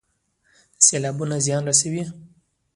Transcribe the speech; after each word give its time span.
سیلابونه 0.85 1.37
زیان 1.45 1.63
رسوي 1.69 2.03